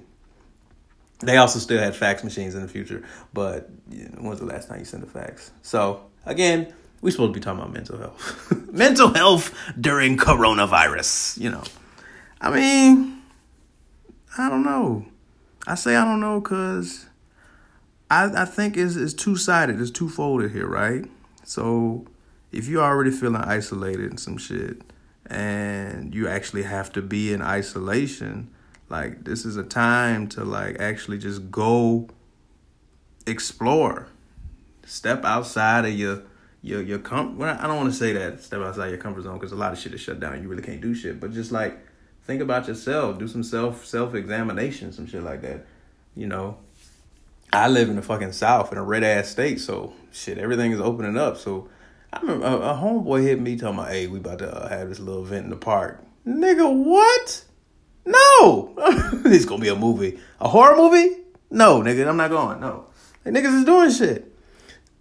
they 1.20 1.36
also 1.36 1.58
still 1.58 1.78
had 1.78 1.94
fax 1.94 2.24
machines 2.24 2.54
in 2.54 2.62
the 2.62 2.68
future 2.68 3.02
but 3.32 3.70
you 3.90 4.08
know, 4.18 4.34
the 4.34 4.44
last 4.44 4.68
time 4.68 4.78
you 4.78 4.84
sent 4.84 5.02
a 5.04 5.06
fax 5.06 5.50
so 5.62 6.04
again 6.26 6.72
we're 7.00 7.10
supposed 7.10 7.32
to 7.32 7.38
be 7.38 7.42
talking 7.42 7.60
about 7.60 7.72
mental 7.72 7.98
health 7.98 8.52
mental 8.72 9.12
health 9.12 9.54
during 9.80 10.16
coronavirus 10.16 11.38
you 11.40 11.50
know 11.50 11.62
i 12.40 12.50
mean 12.50 13.22
I 14.38 14.48
don't 14.48 14.62
know. 14.62 15.04
I 15.66 15.74
say 15.74 15.94
I 15.94 16.04
don't 16.04 16.20
know 16.20 16.40
because 16.40 17.06
I 18.10 18.42
I 18.42 18.44
think 18.44 18.76
it's 18.76 18.96
it's 18.96 19.12
two 19.12 19.36
sided. 19.36 19.80
It's 19.80 19.90
two 19.90 20.08
folded 20.08 20.52
here, 20.52 20.66
right? 20.66 21.04
So 21.44 22.06
if 22.50 22.66
you're 22.66 22.82
already 22.82 23.10
feeling 23.10 23.42
isolated 23.42 24.10
and 24.10 24.18
some 24.18 24.38
shit, 24.38 24.80
and 25.32 26.14
you 26.14 26.28
actually 26.28 26.64
have 26.64 26.92
to 26.92 27.00
be 27.00 27.32
in 27.32 27.40
isolation, 27.40 28.50
like 28.90 29.24
this 29.24 29.46
is 29.46 29.56
a 29.56 29.62
time 29.62 30.28
to 30.28 30.44
like 30.44 30.78
actually 30.78 31.16
just 31.16 31.50
go 31.50 32.08
explore, 33.26 34.08
step 34.84 35.24
outside 35.24 35.86
of 35.86 35.92
your 35.92 36.22
your 36.60 36.82
your 36.82 36.98
com. 36.98 37.38
Well, 37.38 37.56
I 37.58 37.66
don't 37.66 37.76
want 37.76 37.90
to 37.90 37.98
say 37.98 38.12
that 38.12 38.42
step 38.42 38.60
outside 38.60 38.88
your 38.88 38.98
comfort 38.98 39.22
zone 39.22 39.38
because 39.38 39.52
a 39.52 39.56
lot 39.56 39.72
of 39.72 39.78
shit 39.78 39.94
is 39.94 40.02
shut 40.02 40.20
down. 40.20 40.42
You 40.42 40.48
really 40.48 40.62
can't 40.62 40.82
do 40.82 40.94
shit, 40.94 41.18
but 41.18 41.32
just 41.32 41.50
like 41.50 41.78
think 42.24 42.42
about 42.42 42.68
yourself. 42.68 43.18
Do 43.18 43.26
some 43.26 43.42
self 43.42 43.86
self 43.86 44.14
examination, 44.14 44.92
some 44.92 45.06
shit 45.06 45.22
like 45.22 45.40
that. 45.40 45.64
You 46.14 46.26
know, 46.26 46.58
I 47.54 47.68
live 47.68 47.88
in 47.88 47.96
the 47.96 48.02
fucking 48.02 48.32
South 48.32 48.70
in 48.70 48.76
a 48.76 48.82
red 48.82 49.02
ass 49.02 49.28
state, 49.28 49.60
so 49.60 49.94
shit, 50.12 50.36
everything 50.36 50.72
is 50.72 50.80
opening 50.80 51.16
up. 51.16 51.38
So 51.38 51.70
I 52.12 52.20
remember 52.20 52.46
a, 52.46 52.56
a 52.56 52.74
homeboy 52.74 53.22
hit 53.22 53.40
me 53.40 53.56
talking 53.56 53.78
about, 53.78 53.90
"Hey, 53.90 54.06
we 54.06 54.18
about 54.18 54.38
to 54.40 54.54
uh, 54.54 54.68
have 54.68 54.88
this 54.88 55.00
little 55.00 55.24
event 55.24 55.44
in 55.44 55.50
the 55.50 55.56
park." 55.56 56.04
Nigga, 56.26 56.72
what? 56.72 57.44
No, 58.04 58.74
it's 59.26 59.44
gonna 59.44 59.62
be 59.62 59.68
a 59.68 59.76
movie, 59.76 60.18
a 60.40 60.48
horror 60.48 60.76
movie. 60.76 61.16
No, 61.50 61.80
nigga, 61.80 62.06
I'm 62.06 62.16
not 62.16 62.30
going. 62.30 62.60
No, 62.60 62.86
like, 63.24 63.34
niggas 63.34 63.58
is 63.58 63.64
doing 63.64 63.90
shit. 63.90 64.32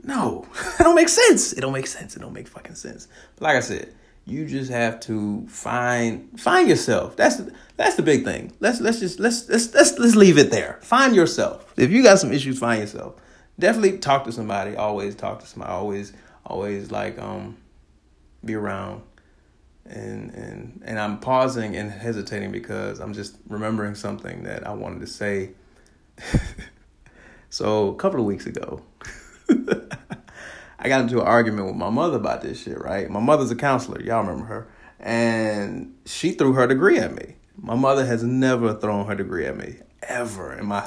No, 0.03 0.47
it 0.79 0.83
don't 0.83 0.95
make 0.95 1.09
sense. 1.09 1.53
It 1.53 1.61
don't 1.61 1.73
make 1.73 1.87
sense. 1.87 2.15
It 2.15 2.19
don't 2.19 2.33
make 2.33 2.47
fucking 2.47 2.75
sense. 2.75 3.07
But 3.35 3.43
like 3.43 3.57
I 3.57 3.61
said, 3.61 3.93
you 4.25 4.45
just 4.45 4.71
have 4.71 4.99
to 5.01 5.45
find 5.47 6.39
find 6.39 6.69
yourself. 6.69 7.15
That's 7.15 7.41
that's 7.75 7.95
the 7.95 8.03
big 8.03 8.23
thing. 8.23 8.53
Let's 8.59 8.79
let's 8.79 8.99
just 8.99 9.19
let's 9.19 9.49
let's 9.49 9.73
let's 9.73 9.97
let's 9.97 10.15
leave 10.15 10.37
it 10.37 10.51
there. 10.51 10.79
Find 10.81 11.15
yourself. 11.15 11.73
If 11.77 11.91
you 11.91 12.03
got 12.03 12.19
some 12.19 12.31
issues, 12.31 12.59
find 12.59 12.81
yourself. 12.81 13.15
Definitely 13.59 13.97
talk 13.99 14.23
to 14.25 14.31
somebody. 14.31 14.75
Always 14.75 15.15
talk 15.15 15.39
to 15.41 15.45
somebody. 15.45 15.71
Always 15.71 16.13
always 16.45 16.91
like 16.91 17.19
um 17.19 17.57
be 18.43 18.55
around. 18.55 19.03
And 19.85 20.31
and 20.31 20.81
and 20.85 20.99
I'm 20.99 21.19
pausing 21.19 21.75
and 21.75 21.91
hesitating 21.91 22.51
because 22.51 22.99
I'm 22.99 23.13
just 23.13 23.35
remembering 23.47 23.95
something 23.95 24.43
that 24.43 24.65
I 24.65 24.73
wanted 24.73 25.01
to 25.01 25.07
say. 25.07 25.51
so 27.49 27.89
a 27.89 27.95
couple 27.95 28.19
of 28.19 28.25
weeks 28.25 28.45
ago, 28.45 28.81
I 30.79 30.87
got 30.87 31.01
into 31.01 31.21
an 31.21 31.27
argument 31.27 31.67
with 31.67 31.75
my 31.75 31.89
mother 31.89 32.17
about 32.17 32.41
this 32.41 32.61
shit, 32.63 32.79
right? 32.79 33.09
My 33.09 33.19
mother's 33.19 33.51
a 33.51 33.55
counselor. 33.55 34.01
Y'all 34.01 34.21
remember 34.21 34.45
her. 34.45 34.67
And 34.99 35.95
she 36.05 36.31
threw 36.31 36.53
her 36.53 36.67
degree 36.67 36.99
at 36.99 37.13
me. 37.13 37.35
My 37.57 37.75
mother 37.75 38.05
has 38.05 38.23
never 38.23 38.73
thrown 38.73 39.07
her 39.07 39.15
degree 39.15 39.45
at 39.45 39.57
me, 39.57 39.77
ever. 40.03 40.53
In 40.53 40.65
my 40.67 40.81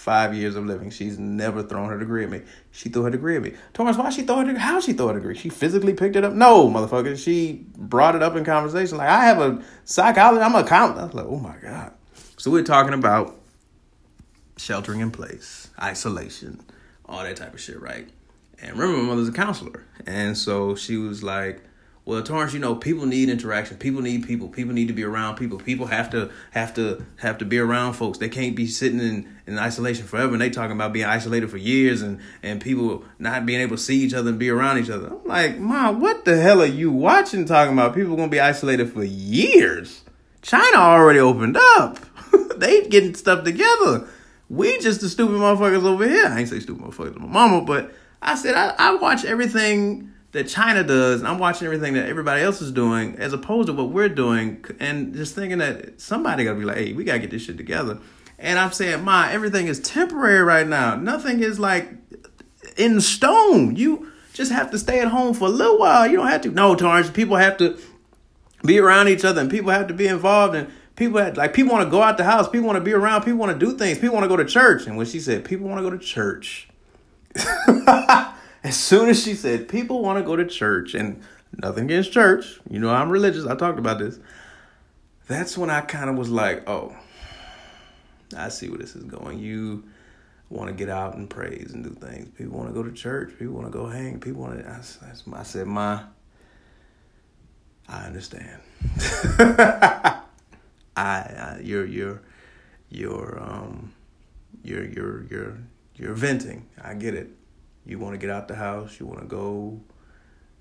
35 0.00 0.34
years 0.34 0.56
of 0.56 0.64
living, 0.64 0.90
she's 0.90 1.18
never 1.18 1.62
thrown 1.62 1.90
her 1.90 1.98
degree 1.98 2.24
at 2.24 2.30
me. 2.30 2.40
She 2.70 2.88
threw 2.88 3.02
her 3.02 3.10
degree 3.10 3.36
at 3.36 3.42
me. 3.42 3.52
Thomas, 3.74 3.98
why 3.98 4.08
she 4.08 4.22
throw 4.22 4.36
her 4.36 4.44
degree? 4.44 4.58
How 4.58 4.80
she 4.80 4.94
throw 4.94 5.08
her 5.08 5.14
degree? 5.14 5.36
She 5.36 5.50
physically 5.50 5.92
picked 5.92 6.16
it 6.16 6.24
up? 6.24 6.32
No, 6.32 6.68
motherfucker. 6.68 7.22
She 7.22 7.66
brought 7.76 8.16
it 8.16 8.22
up 8.22 8.34
in 8.34 8.44
conversation. 8.44 8.96
Like, 8.96 9.10
I 9.10 9.24
have 9.26 9.40
a 9.40 9.62
psychologist, 9.84 10.44
I'm 10.44 10.54
a 10.54 10.66
counselor. 10.66 11.02
I 11.02 11.04
was 11.04 11.14
like, 11.14 11.26
oh 11.26 11.38
my 11.38 11.56
God. 11.62 11.92
So 12.38 12.50
we're 12.50 12.64
talking 12.64 12.94
about 12.94 13.36
sheltering 14.56 15.00
in 15.00 15.10
place, 15.10 15.68
isolation, 15.80 16.62
all 17.04 17.22
that 17.22 17.36
type 17.36 17.52
of 17.52 17.60
shit, 17.60 17.80
right? 17.80 18.08
And 18.62 18.72
remember, 18.72 19.02
my 19.02 19.08
mother's 19.10 19.28
a 19.28 19.32
counselor. 19.32 19.84
And 20.06 20.36
so 20.36 20.74
she 20.74 20.96
was 20.96 21.22
like, 21.22 21.62
well, 22.06 22.22
Torrance, 22.22 22.54
you 22.54 22.58
know, 22.58 22.74
people 22.74 23.06
need 23.06 23.28
interaction. 23.28 23.76
People 23.76 24.00
need 24.00 24.26
people. 24.26 24.48
People 24.48 24.72
need 24.74 24.88
to 24.88 24.94
be 24.94 25.04
around 25.04 25.36
people. 25.36 25.58
People 25.58 25.86
have 25.86 26.10
to 26.10 26.30
have 26.50 26.74
to 26.74 27.04
have 27.18 27.38
to 27.38 27.44
be 27.44 27.58
around 27.58 27.92
folks. 27.92 28.18
They 28.18 28.28
can't 28.28 28.56
be 28.56 28.66
sitting 28.66 29.00
in, 29.00 29.36
in 29.50 29.58
isolation 29.58 30.06
forever. 30.06 30.32
And 30.32 30.40
they 30.40 30.50
talking 30.50 30.76
about 30.76 30.92
being 30.92 31.06
isolated 31.06 31.50
for 31.50 31.56
years 31.56 32.02
and 32.02 32.20
and 32.42 32.60
people 32.60 33.04
not 33.18 33.44
being 33.44 33.60
able 33.60 33.76
to 33.76 33.82
see 33.82 33.98
each 33.98 34.14
other 34.14 34.30
and 34.30 34.38
be 34.38 34.48
around 34.48 34.78
each 34.78 34.90
other. 34.90 35.08
I'm 35.08 35.24
like, 35.24 35.58
Mom, 35.58 36.00
what 36.00 36.24
the 36.24 36.40
hell 36.40 36.62
are 36.62 36.66
you 36.66 36.90
watching? 36.90 37.44
Talking 37.44 37.74
about 37.74 37.94
people 37.94 38.16
gonna 38.16 38.28
be 38.28 38.40
isolated 38.40 38.92
for 38.92 39.04
years. 39.04 40.02
China 40.42 40.78
already 40.78 41.18
opened 41.18 41.58
up. 41.58 41.98
they 42.56 42.86
getting 42.86 43.14
stuff 43.14 43.44
together. 43.44 44.06
We 44.48 44.78
just 44.78 45.00
the 45.00 45.08
stupid 45.08 45.34
motherfuckers 45.34 45.84
over 45.84 46.08
here. 46.08 46.26
I 46.26 46.40
ain't 46.40 46.48
say 46.48 46.60
stupid 46.60 46.82
motherfuckers 46.82 47.14
to 47.14 47.20
my 47.20 47.26
mama, 47.26 47.62
but 47.62 47.92
I 48.22 48.36
said 48.36 48.54
I, 48.54 48.74
I 48.78 48.94
watch 48.94 49.24
everything 49.24 50.12
that 50.32 50.48
China 50.48 50.84
does, 50.84 51.20
and 51.20 51.28
I'm 51.28 51.38
watching 51.38 51.66
everything 51.66 51.94
that 51.94 52.08
everybody 52.08 52.42
else 52.42 52.62
is 52.62 52.70
doing, 52.70 53.16
as 53.16 53.32
opposed 53.32 53.66
to 53.66 53.72
what 53.72 53.88
we're 53.88 54.08
doing, 54.08 54.64
and 54.78 55.12
just 55.14 55.34
thinking 55.34 55.58
that 55.58 56.00
somebody 56.00 56.44
gotta 56.44 56.58
be 56.58 56.64
like, 56.64 56.76
hey, 56.76 56.92
we 56.92 57.04
gotta 57.04 57.18
get 57.18 57.30
this 57.30 57.42
shit 57.42 57.56
together. 57.56 57.98
And 58.40 58.58
I'm 58.58 58.72
saying, 58.72 59.04
Ma, 59.04 59.28
everything 59.30 59.68
is 59.68 59.78
temporary 59.80 60.42
right 60.42 60.66
now. 60.66 60.96
Nothing 60.96 61.40
is 61.40 61.60
like 61.60 61.90
in 62.76 63.00
stone. 63.02 63.76
You 63.76 64.10
just 64.32 64.50
have 64.50 64.70
to 64.70 64.78
stay 64.78 65.00
at 65.00 65.08
home 65.08 65.34
for 65.34 65.46
a 65.46 65.50
little 65.50 65.78
while. 65.78 66.06
You 66.06 66.16
don't 66.16 66.28
have 66.28 66.40
to. 66.42 66.50
No, 66.50 66.74
Torrance, 66.74 67.10
people 67.10 67.36
have 67.36 67.58
to 67.58 67.78
be 68.64 68.78
around 68.78 69.08
each 69.08 69.24
other 69.24 69.42
and 69.42 69.50
people 69.50 69.70
have 69.70 69.88
to 69.88 69.94
be 69.94 70.06
involved 70.06 70.54
and 70.54 70.70
people 70.96 71.20
have, 71.20 71.36
like 71.36 71.52
people 71.52 71.72
want 71.72 71.84
to 71.84 71.90
go 71.90 72.02
out 72.02 72.16
the 72.16 72.24
house, 72.24 72.48
people 72.48 72.66
want 72.66 72.78
to 72.78 72.84
be 72.84 72.94
around, 72.94 73.22
people 73.22 73.38
want 73.38 73.52
to 73.52 73.66
do 73.66 73.76
things, 73.76 73.98
people 73.98 74.14
want 74.14 74.24
to 74.24 74.28
go 74.28 74.36
to 74.36 74.44
church. 74.44 74.86
And 74.86 74.96
when 74.96 75.06
she 75.06 75.20
said 75.20 75.44
people 75.44 75.68
want 75.68 75.78
to 75.78 75.82
go 75.82 75.90
to 75.90 75.98
church, 75.98 76.68
as 78.64 78.76
soon 78.76 79.10
as 79.10 79.22
she 79.22 79.34
said 79.34 79.68
people 79.68 80.02
want 80.02 80.18
to 80.18 80.24
go 80.24 80.34
to 80.34 80.46
church 80.46 80.94
and 80.94 81.22
nothing 81.62 81.84
against 81.84 82.12
church, 82.12 82.58
you 82.70 82.78
know 82.78 82.90
I'm 82.90 83.10
religious. 83.10 83.46
I 83.46 83.54
talked 83.54 83.78
about 83.78 83.98
this. 83.98 84.18
That's 85.28 85.58
when 85.58 85.68
I 85.70 85.82
kind 85.82 86.08
of 86.08 86.16
was 86.16 86.30
like, 86.30 86.68
oh, 86.68 86.96
I 88.36 88.48
see 88.48 88.68
where 88.68 88.78
this 88.78 88.94
is 88.94 89.04
going. 89.04 89.38
You 89.38 89.84
want 90.48 90.68
to 90.68 90.74
get 90.74 90.88
out 90.88 91.16
and 91.16 91.30
praise 91.30 91.72
and 91.72 91.84
do 91.84 91.90
things. 91.90 92.28
People 92.36 92.58
want 92.58 92.68
to 92.68 92.74
go 92.74 92.82
to 92.82 92.92
church. 92.92 93.32
People 93.38 93.54
want 93.54 93.66
to 93.66 93.72
go 93.72 93.86
hang. 93.86 94.20
People 94.20 94.42
want 94.42 94.58
to. 94.58 94.68
I, 94.68 94.80
I 95.38 95.42
said, 95.42 95.66
my, 95.66 96.02
I 97.88 98.06
understand. 98.06 98.60
I, 99.38 100.22
I, 100.96 101.60
you're 101.62 101.86
you're 101.86 102.20
you're 102.90 103.38
um 103.40 103.92
you're 104.62 104.84
you're 104.84 105.24
you're 105.24 105.58
you're 105.96 106.14
venting. 106.14 106.66
I 106.82 106.94
get 106.94 107.14
it. 107.14 107.30
You 107.86 107.98
want 107.98 108.14
to 108.14 108.18
get 108.18 108.30
out 108.30 108.48
the 108.48 108.54
house. 108.54 108.98
You 109.00 109.06
want 109.06 109.20
to 109.20 109.26
go 109.26 109.80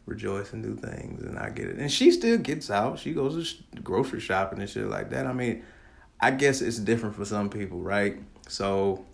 rejoice 0.06 0.54
and 0.54 0.64
do 0.64 0.76
things, 0.76 1.24
and 1.24 1.38
I 1.38 1.50
get 1.50 1.68
it. 1.68 1.78
And 1.78 1.92
she 1.92 2.12
still 2.12 2.38
gets 2.38 2.70
out. 2.70 3.00
She 3.00 3.14
goes 3.14 3.64
to 3.74 3.82
grocery 3.82 4.20
shopping 4.20 4.60
and 4.60 4.70
shit 4.70 4.88
like 4.88 5.10
that. 5.12 5.28
I 5.28 5.34
mean, 5.34 5.64
I 6.22 6.32
guess 6.32 6.62
it's 6.62 6.80
different 6.80 7.16
for 7.16 7.24
some 7.24 7.50
people, 7.50 7.80
right? 7.80 8.18
So 8.48 9.06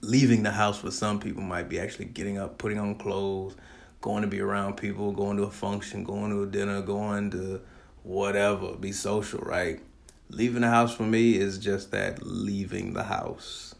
leaving 0.00 0.42
the 0.42 0.50
house 0.50 0.78
for 0.78 0.90
some 0.90 1.20
people 1.20 1.42
might 1.42 1.68
be 1.68 1.78
actually 1.78 2.06
getting 2.06 2.38
up, 2.38 2.58
putting 2.58 2.78
on 2.78 2.94
clothes, 2.94 3.56
going 4.00 4.22
to 4.22 4.28
be 4.28 4.40
around 4.40 4.76
people, 4.76 5.12
going 5.12 5.36
to 5.36 5.44
a 5.44 5.50
function, 5.50 6.02
going 6.02 6.30
to 6.30 6.42
a 6.42 6.46
dinner, 6.46 6.80
going 6.80 7.30
to 7.32 7.60
whatever, 8.02 8.72
be 8.72 8.90
social, 8.90 9.40
right? 9.40 9.80
Leaving 10.30 10.62
the 10.62 10.68
house 10.68 10.94
for 10.94 11.04
me 11.04 11.36
is 11.36 11.58
just 11.58 11.90
that 11.90 12.22
leaving 12.22 12.94
the 12.94 13.04
house 13.04 13.74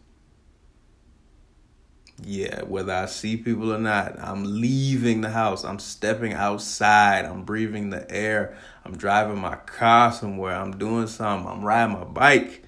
yeah, 2.25 2.63
whether 2.63 2.93
I 2.93 3.05
see 3.05 3.37
people 3.37 3.73
or 3.73 3.79
not, 3.79 4.19
I'm 4.19 4.43
leaving 4.61 5.21
the 5.21 5.29
house. 5.29 5.63
I'm 5.63 5.79
stepping 5.79 6.33
outside. 6.33 7.25
I'm 7.25 7.43
breathing 7.43 7.89
the 7.89 8.09
air. 8.11 8.57
I'm 8.85 8.97
driving 8.97 9.39
my 9.39 9.55
car 9.55 10.11
somewhere. 10.11 10.55
I'm 10.55 10.77
doing 10.77 11.07
something. 11.07 11.49
I'm 11.49 11.63
riding 11.63 11.97
my 11.97 12.03
bike. 12.03 12.63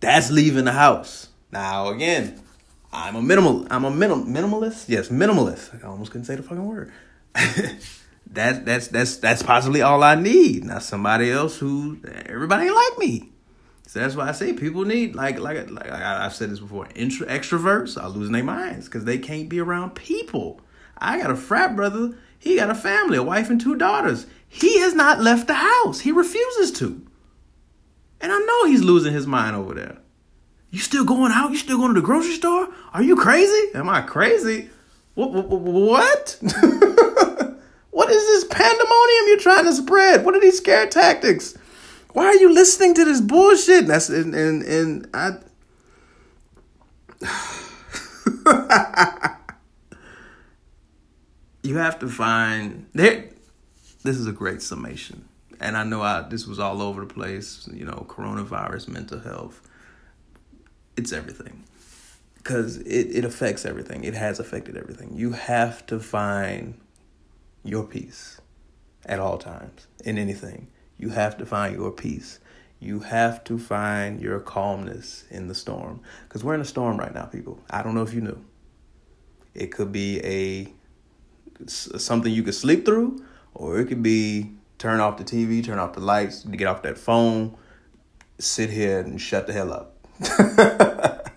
That's 0.00 0.30
leaving 0.30 0.64
the 0.64 0.72
house. 0.72 1.28
Now 1.50 1.88
again, 1.88 2.40
I'm 2.92 3.16
a 3.16 3.22
minimal. 3.22 3.66
I'm 3.70 3.84
a 3.84 3.90
minim, 3.90 4.26
minimalist. 4.26 4.88
Yes, 4.88 5.08
minimalist. 5.08 5.82
I 5.82 5.88
almost 5.88 6.10
couldn't 6.10 6.26
say 6.26 6.36
the 6.36 6.42
fucking 6.42 6.66
word. 6.66 6.92
that 7.34 8.64
that's 8.64 8.88
that's 8.88 9.16
that's 9.16 9.42
possibly 9.42 9.82
all 9.82 10.02
I 10.02 10.14
need. 10.14 10.64
Now 10.64 10.78
somebody 10.78 11.30
else 11.30 11.58
who 11.58 11.98
everybody 12.26 12.70
like 12.70 12.98
me. 12.98 13.33
So 13.94 14.00
that's 14.00 14.16
why 14.16 14.28
I 14.28 14.32
say 14.32 14.52
people 14.52 14.84
need 14.84 15.14
like 15.14 15.38
like 15.38 15.70
like 15.70 15.88
I, 15.88 16.24
have 16.24 16.34
said 16.34 16.50
this 16.50 16.58
before. 16.58 16.88
Intro, 16.96 17.28
extroverts 17.28 17.96
are 17.96 18.08
losing 18.08 18.32
their 18.32 18.42
minds 18.42 18.86
because 18.86 19.04
they 19.04 19.18
can't 19.18 19.48
be 19.48 19.60
around 19.60 19.94
people. 19.94 20.60
I 20.98 21.20
got 21.20 21.30
a 21.30 21.36
frat 21.36 21.76
brother. 21.76 22.10
He 22.36 22.56
got 22.56 22.70
a 22.70 22.74
family, 22.74 23.18
a 23.18 23.22
wife 23.22 23.50
and 23.50 23.60
two 23.60 23.76
daughters. 23.76 24.26
He 24.48 24.80
has 24.80 24.94
not 24.94 25.20
left 25.20 25.46
the 25.46 25.54
house. 25.54 26.00
He 26.00 26.10
refuses 26.10 26.72
to. 26.80 27.06
And 28.20 28.32
I 28.32 28.38
know 28.40 28.66
he's 28.66 28.82
losing 28.82 29.12
his 29.12 29.28
mind 29.28 29.54
over 29.54 29.74
there. 29.74 29.98
You 30.70 30.80
still 30.80 31.04
going 31.04 31.30
out? 31.30 31.52
You 31.52 31.56
still 31.56 31.78
going 31.78 31.94
to 31.94 32.00
the 32.00 32.04
grocery 32.04 32.34
store? 32.34 32.66
Are 32.94 33.02
you 33.04 33.14
crazy? 33.14 33.76
Am 33.76 33.88
I 33.88 34.00
crazy? 34.00 34.70
What? 35.14 35.30
What? 35.30 36.38
what 37.90 38.10
is 38.10 38.26
this 38.26 38.44
pandemonium 38.50 39.24
you're 39.28 39.38
trying 39.38 39.66
to 39.66 39.72
spread? 39.72 40.24
What 40.24 40.34
are 40.34 40.40
these 40.40 40.56
scare 40.56 40.88
tactics? 40.88 41.56
Why 42.14 42.24
are 42.26 42.36
you 42.36 42.54
listening 42.54 42.94
to 42.94 43.04
this 43.04 43.20
bullshit? 43.20 43.88
That's 43.88 44.08
and 44.08 44.34
and 44.36 44.62
and 44.62 45.08
I. 45.12 45.32
you 51.64 51.76
have 51.76 51.98
to 51.98 52.08
find 52.08 52.86
there. 52.94 53.30
This 54.04 54.16
is 54.16 54.28
a 54.28 54.32
great 54.32 54.62
summation, 54.62 55.24
and 55.60 55.76
I 55.76 55.82
know 55.82 56.02
I 56.02 56.22
this 56.22 56.46
was 56.46 56.60
all 56.60 56.82
over 56.82 57.04
the 57.04 57.12
place. 57.12 57.68
You 57.72 57.84
know, 57.84 58.06
coronavirus, 58.08 58.86
mental 58.88 59.18
health. 59.18 59.60
It's 60.96 61.12
everything, 61.12 61.64
because 62.36 62.76
it 62.76 63.08
it 63.10 63.24
affects 63.24 63.66
everything. 63.66 64.04
It 64.04 64.14
has 64.14 64.38
affected 64.38 64.76
everything. 64.76 65.16
You 65.16 65.32
have 65.32 65.84
to 65.86 65.98
find 65.98 66.78
your 67.64 67.82
peace 67.82 68.40
at 69.04 69.18
all 69.18 69.36
times 69.36 69.88
in 70.04 70.16
anything 70.16 70.68
you 70.98 71.10
have 71.10 71.36
to 71.38 71.46
find 71.46 71.76
your 71.76 71.90
peace. 71.90 72.38
You 72.80 73.00
have 73.00 73.44
to 73.44 73.58
find 73.58 74.20
your 74.20 74.40
calmness 74.40 75.24
in 75.30 75.48
the 75.48 75.54
storm. 75.54 76.00
Because 76.28 76.44
we're 76.44 76.54
in 76.54 76.60
a 76.60 76.66
storm 76.66 76.98
right 76.98 77.14
now, 77.14 77.24
people. 77.24 77.58
I 77.70 77.82
don't 77.82 77.94
know 77.94 78.02
if 78.02 78.12
you 78.12 78.20
knew. 78.20 78.44
It 79.54 79.68
could 79.72 79.92
be 79.92 80.20
a 80.24 80.72
something 81.66 82.32
you 82.32 82.42
could 82.42 82.54
sleep 82.54 82.84
through, 82.84 83.24
or 83.54 83.78
it 83.78 83.86
could 83.86 84.02
be 84.02 84.52
turn 84.78 85.00
off 85.00 85.16
the 85.16 85.24
TV, 85.24 85.64
turn 85.64 85.78
off 85.78 85.94
the 85.94 86.00
lights, 86.00 86.44
get 86.44 86.66
off 86.66 86.82
that 86.82 86.98
phone, 86.98 87.56
sit 88.38 88.70
here 88.70 89.00
and 89.00 89.20
shut 89.20 89.46
the 89.46 89.52
hell 89.52 89.72
up. 89.72 89.96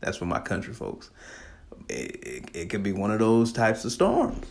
That's 0.00 0.16
for 0.16 0.26
my 0.26 0.40
country 0.40 0.72
folks. 0.72 1.10
It, 1.88 2.24
it, 2.24 2.50
it 2.54 2.70
could 2.70 2.82
be 2.82 2.92
one 2.92 3.10
of 3.10 3.18
those 3.18 3.52
types 3.52 3.84
of 3.84 3.92
storms. 3.92 4.46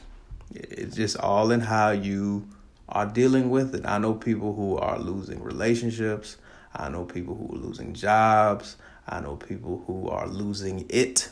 It's 0.54 0.96
just 0.96 1.18
all 1.18 1.52
in 1.52 1.60
how 1.60 1.92
you 1.92 2.48
are 2.90 3.06
dealing 3.06 3.50
with 3.50 3.74
it. 3.76 3.86
I 3.86 3.98
know 3.98 4.14
people 4.14 4.54
who 4.54 4.78
are 4.78 5.00
losing 5.00 5.42
relationships. 5.42 6.38
I 6.76 6.90
know 6.90 7.06
people 7.06 7.36
who 7.36 7.56
are 7.56 7.60
losing 7.60 7.94
jobs. 7.94 8.78
I 9.08 9.22
know 9.22 9.36
people 9.36 9.84
who 9.88 10.10
are 10.10 10.28
losing 10.28 10.86
it. 10.90 11.30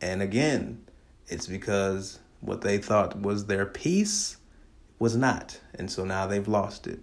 And 0.00 0.22
again, 0.22 0.84
it's 1.26 1.46
because 1.46 2.18
what 2.40 2.62
they 2.62 2.78
thought 2.78 3.20
was 3.20 3.46
their 3.46 3.66
peace 3.66 4.36
was 4.98 5.16
not. 5.16 5.60
And 5.74 5.90
so 5.90 6.04
now 6.04 6.26
they've 6.26 6.48
lost 6.48 6.86
it. 6.86 7.00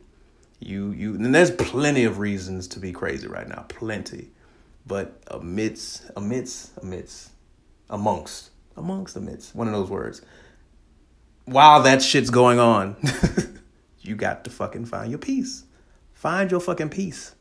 You 0.60 0.92
you 0.92 1.14
and 1.14 1.36
there's 1.36 1.52
plenty 1.52 2.04
of 2.04 2.18
reasons 2.18 2.68
to 2.70 2.80
be 2.80 2.92
crazy 2.92 3.28
right 3.28 3.48
now. 3.48 3.66
Plenty. 3.70 4.30
But 4.88 5.22
amidst 5.28 6.10
amidst 6.16 6.72
amidst 6.82 7.30
amongst 7.90 8.50
amongst 8.76 9.16
amidst 9.16 9.54
one 9.54 9.68
of 9.68 9.74
those 9.74 9.90
words. 9.90 10.22
While 11.46 11.84
that 11.84 12.02
shit's 12.02 12.30
going 12.30 12.60
on. 12.60 12.96
You 14.08 14.16
got 14.16 14.44
to 14.46 14.50
fucking 14.50 14.86
find 14.86 15.12
your 15.12 15.20
peace. 15.20 15.66
Find 16.14 16.50
your 16.50 16.60
fucking 16.60 16.90
peace. 16.90 17.36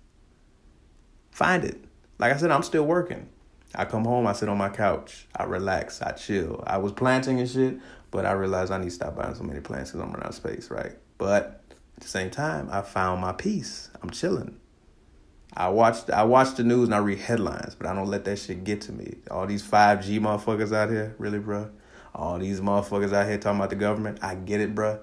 Find 1.30 1.64
it. 1.64 1.82
Like 2.18 2.32
I 2.32 2.36
said, 2.36 2.50
I'm 2.50 2.62
still 2.62 2.84
working. 2.84 3.28
I 3.74 3.84
come 3.84 4.04
home, 4.04 4.26
I 4.26 4.32
sit 4.32 4.48
on 4.48 4.56
my 4.56 4.70
couch, 4.70 5.26
I 5.36 5.44
relax, 5.44 6.00
I 6.00 6.12
chill. 6.12 6.64
I 6.66 6.78
was 6.78 6.92
planting 6.92 7.40
and 7.40 7.48
shit, 7.48 7.78
But 8.10 8.24
I 8.24 8.32
realized 8.32 8.72
I 8.72 8.78
need 8.78 8.86
to 8.86 8.90
stop 8.90 9.16
buying 9.16 9.34
so 9.34 9.42
many 9.42 9.60
plants 9.60 9.90
because 9.90 10.00
I'm 10.00 10.10
running 10.12 10.24
out 10.24 10.30
of 10.30 10.34
space, 10.34 10.70
right? 10.70 10.92
But 11.18 11.62
at 11.96 12.02
the 12.02 12.08
same 12.08 12.30
time, 12.30 12.68
I 12.70 12.82
found 12.82 13.20
my 13.20 13.32
peace. 13.32 13.90
I'm 14.02 14.10
chilling. 14.10 14.58
I 15.54 15.68
watched 15.68 16.10
I 16.10 16.24
watch 16.24 16.54
the 16.56 16.64
news 16.64 16.88
and 16.88 16.94
I 16.94 16.98
read 16.98 17.18
headlines, 17.18 17.74
but 17.74 17.86
I 17.86 17.94
don't 17.94 18.08
let 18.08 18.24
that 18.24 18.38
shit 18.38 18.64
get 18.64 18.82
to 18.82 18.92
me. 18.92 19.16
All 19.30 19.46
these 19.46 19.62
5G 19.62 20.20
motherfuckers 20.20 20.74
out 20.74 20.90
here, 20.90 21.14
really, 21.18 21.38
bro? 21.38 21.70
All 22.14 22.38
these 22.38 22.60
motherfuckers 22.60 23.12
out 23.12 23.26
here 23.26 23.38
talking 23.38 23.58
about 23.58 23.70
the 23.70 23.76
government. 23.76 24.18
I 24.22 24.34
get 24.34 24.60
it, 24.60 24.74
bro. 24.74 25.00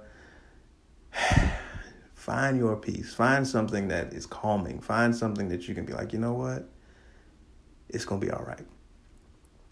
Find 2.24 2.58
your 2.58 2.78
peace. 2.78 3.14
Find 3.14 3.46
something 3.46 3.90
that 3.90 4.14
is 4.14 4.26
calming. 4.26 4.80
Find 4.80 5.14
something 5.14 5.50
that 5.50 5.68
you 5.68 5.76
can 5.76 5.84
be 5.84 5.92
like, 5.92 6.14
you 6.14 6.20
know 6.20 6.32
what? 6.32 6.70
It's 7.90 8.06
gonna 8.06 8.22
be 8.22 8.32
all 8.32 8.46
right. 8.46 8.66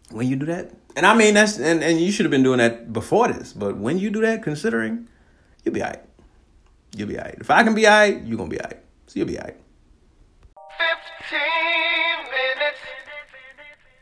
When 0.10 0.28
you 0.28 0.36
do 0.36 0.46
that, 0.48 0.74
and 0.98 1.06
I 1.06 1.16
mean 1.16 1.34
that's 1.34 1.58
and, 1.58 1.82
and 1.82 2.02
you 2.02 2.12
should 2.12 2.26
have 2.26 2.30
been 2.30 2.44
doing 2.44 2.58
that 2.58 2.92
before 2.92 3.30
this, 3.30 3.54
but 3.54 3.78
when 3.78 4.00
you 4.00 4.10
do 4.10 4.20
that, 4.20 4.44
considering, 4.44 5.08
you'll 5.64 5.74
be 5.74 5.82
alright. 5.82 6.04
You'll 6.94 7.08
be 7.08 7.18
alright. 7.18 7.38
If 7.40 7.50
I 7.50 7.64
can 7.64 7.74
be 7.74 7.88
alright, 7.88 8.22
you're 8.22 8.38
gonna 8.38 8.50
be 8.50 8.60
alright. 8.60 8.84
So 9.08 9.20
you'll 9.20 9.30
be 9.30 9.40
alright. 9.40 9.56
15 11.30 11.71